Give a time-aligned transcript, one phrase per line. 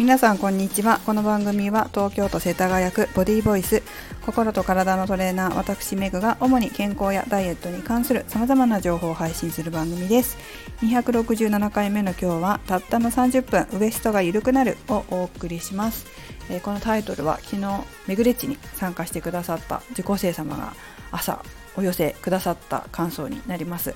[0.00, 0.98] 皆さんこんにちは。
[1.04, 3.82] この番組は東京都世田谷区ボディーボイス
[4.24, 10.38] 心と体のトレーナー私メグが主に健康やダイエットに関する様々な情報を配信する番組です。
[10.80, 16.06] 267回目の今日はたったの30分ウエストが緩くなるをお送りします、
[16.48, 20.72] えーこのタイトルは昨日メグレッチに参加してくださった受講生様が
[21.12, 21.44] 朝
[21.76, 23.94] お寄せくださった感想になります。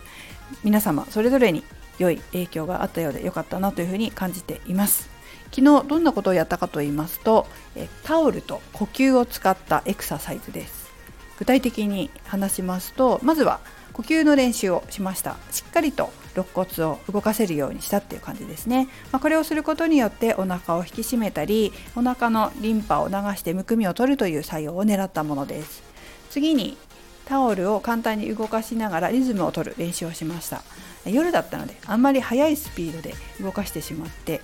[0.65, 1.65] 皆様それぞれに
[1.99, 5.14] 良い影響があったようで良かったなというふうに感じています。
[5.53, 7.47] 昨日どんなことをやったかと言いますと
[8.03, 10.85] タオルと呼吸を使ったエクササイズです。
[11.39, 13.61] 具体的に話しますとまずは
[13.93, 15.37] 呼吸の練習をしました。
[15.51, 25.83] しっかりと肋骨を動かせるようにしたっていう感じですね、まあ、これをすることによってお腹を引き締めたりお腹のリンパを流してむくみを取るという作用を狙ったものです。
[26.31, 26.77] 次に
[27.27, 30.63] タオルを簡単に動かしながらリズムを取る練習をしました。
[31.07, 34.41] 夜だったのであんまり速いスピードで動かしてしまって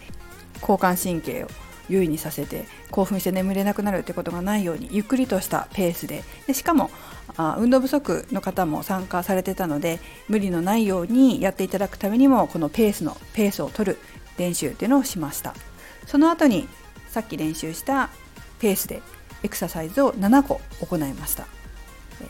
[0.60, 1.48] 交感神経を
[1.90, 6.22] 優位にさせて興奮して眠れなくなるってことがないようにゆっくりとしたペースで。
[6.46, 6.90] でしかも
[7.36, 13.98] あ運動不足の方も参加されてたので無理のないようにやっていただくためにもこのペースのペースを取る
[14.38, 15.54] 練習っていうのをしました。
[16.06, 16.68] その後に
[17.08, 18.10] さっき練習した
[18.60, 19.02] ペースで
[19.42, 21.44] エクササイズを7個行いました。
[22.20, 22.26] え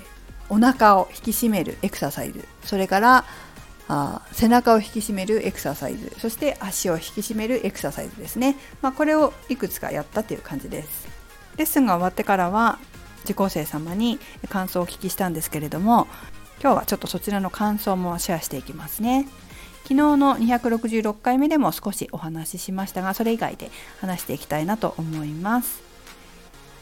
[0.49, 2.47] お腹を引き締めるエクササイズ。
[2.65, 3.25] それから
[3.93, 6.13] あ背中を引き締めるエクササイズ。
[6.19, 11.09] そして足を引き締めるエクササイズですね、まあ、これをいくつかやったという感じです。
[11.57, 12.79] レッスンが終わってからは
[13.25, 16.07] 受講生様に感想をお聞きしたんですけれども
[16.63, 19.27] 今日はちょっとそちらの感想もシェアしていきますね。
[19.83, 25.83] 昨日の266回目でも少しお話ししましたがそれ以外で話していきたいなと思います。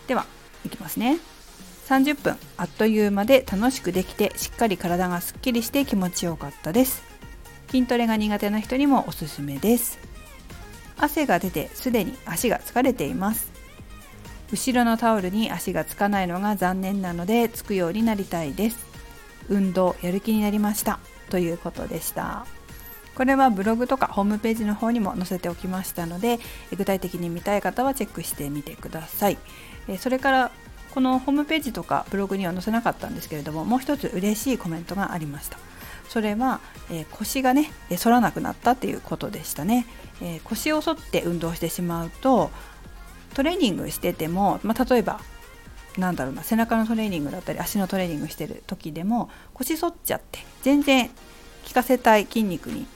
[0.08, 0.26] では
[0.66, 1.37] いきますね。
[1.88, 7.02] 30分あっという間で楽しくできてしっかり体がすっきりして気持ちよかったです。
[7.70, 9.98] 筋トレが苦手な人にもおすすめです。
[10.98, 13.50] 汗が出てすでに足が疲れています。
[14.52, 18.86] 後ろのタオルに足がつかないのが残念なのでつくようになりたいです。
[19.48, 21.00] 運動やる気になりました。
[21.30, 22.46] ということでした。
[23.14, 26.38] これはブログとかホームページの方にも載せておきましたので
[26.76, 29.38] 具体的に見たい方はチェックしてみてください。
[29.98, 30.50] それから
[30.94, 35.58] このホームページとかブログには載せなかったんですけれどももう一つ嬉しいコメントがありました
[36.08, 36.60] それは、
[36.90, 37.70] えー、腰がね
[38.02, 39.86] 反らなくなったっていうことでしたね、
[40.22, 42.50] えー、腰を反って運動してしまうと
[43.34, 45.20] トレーニングしてても、まあ、例えば
[45.98, 51.10] なんだろうな背中のトレーニングだったり足のトレーニングしてる時でも腰反っちゃって全然
[51.66, 52.86] 効かせたい筋肉に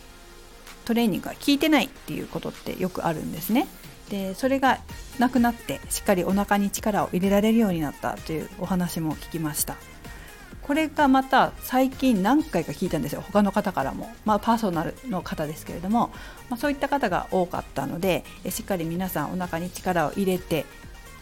[0.84, 3.68] トレーニングが効いてないっていうことってよくあるんですね。
[4.12, 4.78] でそれが
[5.18, 9.76] なくなってしっかりお腹に力を入れられるようになったというお話も聞きました。
[10.60, 16.12] これがまた最近何回か聞いたんですよ他の方からも、まあ、パーソナルの方ですけれども、
[16.48, 20.64] まあ、そういった方が多かったのでしっかり皆さんお腹に力を入れて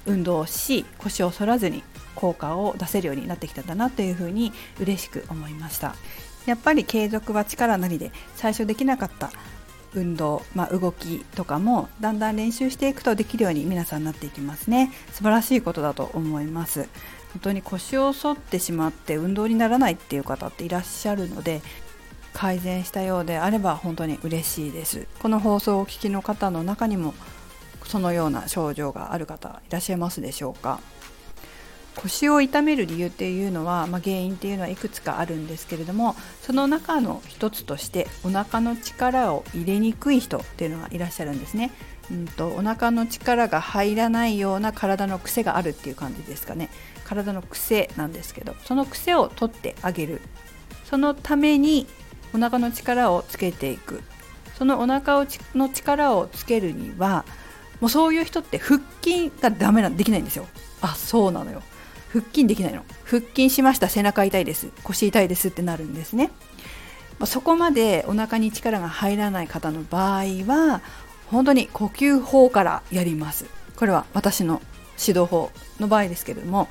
[0.04, 1.82] 運動をし腰を反らずに
[2.16, 5.94] 効果を出せるようになってきたんだなというふうに嬉しく思いました。
[6.44, 9.30] やっぱり継続は力なりで最初できなかった
[9.94, 14.92] 運動、まあ、動きとかもだんだん練習していくとできるように皆さんなっていきますね。
[15.12, 16.88] 素晴らしいことだと思います。
[17.32, 21.62] 本当に腰を反ってしまって運動にならないっていう方っていらっしゃるので
[22.32, 25.06] 改善したようであれば本当に嬉しいです。
[25.20, 27.14] この放送をお聞きの方の中にも
[27.84, 30.80] そのような症状がある方いらっしゃいますでしょうか。
[31.96, 41.70] 腰を痛める理由っていうのは、まあ、原因っていうのはいくつかあるんですけれどもその中の一つとしてお腹の力を入れにくい人っていうのがいらっしゃるんですね。
[42.10, 46.68] うんと、お腹の力が入らないような体の癖があるっていう感じですかね。
[47.04, 50.20] 体の癖なんですけどその癖を取ってあげる。
[50.84, 51.86] そのために
[52.34, 54.02] お腹の力をつけていく。
[54.56, 57.24] そのお腹の力をつけるには
[57.80, 60.46] もうそういう人って腹筋がダメなできないんですよ。
[60.82, 61.62] あそうなのよ。
[62.12, 62.84] 腹筋できないの。
[63.04, 63.88] 腹筋しました。
[63.88, 64.69] 背中痛いです。
[64.82, 66.31] 腰痛いですってなるんですね。
[67.25, 70.80] そこまでお腹に力が入らない方の場合は
[71.30, 73.47] 本当に呼吸法からやります。
[73.77, 74.60] これは私の
[74.98, 76.68] 指導法の場合ですけれども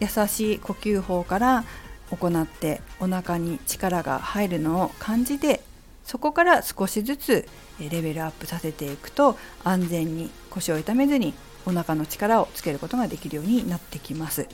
[0.00, 1.64] 優しい呼吸法から
[2.10, 5.60] 行ってお腹に力が入るのを感じて
[6.04, 11.34] そこから少しずつレベルアップさせていくと安全に腰を痛めずに
[11.66, 14.48] お腹の力をつけることができるようになってきます。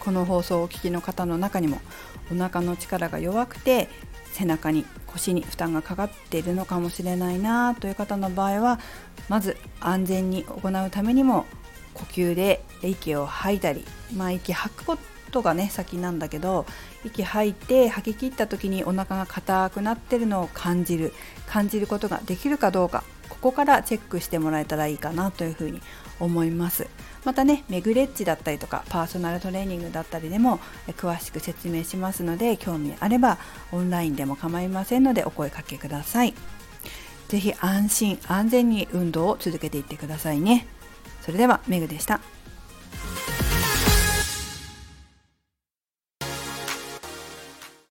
[0.00, 1.80] この放送をお聞きの方の中にも
[2.32, 3.88] お腹の力が弱くて
[4.32, 8.80] 背中に腰に負担がかかっているのかもしれないなという方の場合は
[9.28, 11.46] まず安全に行うためにも
[11.94, 13.84] 呼吸で息を吐いたり、
[14.16, 14.98] まあ、息吐くこ
[15.32, 16.64] とがね先なんだけど
[17.04, 21.12] 息吐いて吐き切った時にお腹が硬くなってるのを感じる
[21.46, 23.04] 感じることができるかどうか。
[23.30, 25.80] ここからチェックしてもらえたらいいかなというふうに
[26.18, 26.86] 思います。
[27.24, 33.38] またねメグレッジだったりとかパーソナルトレーニングだったりでも詳しく説明しますので興味あれば
[33.72, 36.34] オンラインでも構いませんのでお声かけください。
[37.28, 40.66] 是非安心安全に運動を続けていってくださいね。
[41.22, 42.20] それではメグでした。